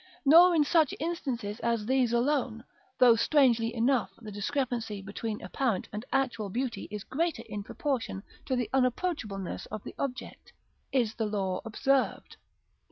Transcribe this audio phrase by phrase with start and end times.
[0.25, 2.63] Nor in such instances as these alone,
[2.97, 8.55] though strangely enough, the discrepancy between apparent and actual beauty is greater in proportion to
[8.55, 10.53] the unapproachableness of the object,
[10.91, 12.37] is the law observed.